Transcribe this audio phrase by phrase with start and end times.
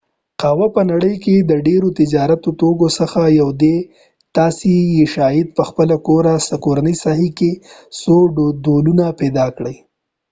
[0.41, 3.89] قهوه په نړۍ کې د ډیرو تجارتی توکو څخه یو دي چې
[4.35, 5.89] تاسی یې شاید په خپل
[6.65, 7.51] کورنۍ ساحه کې
[7.99, 8.15] څو
[8.65, 9.75] ډولونه پیدا کړۍ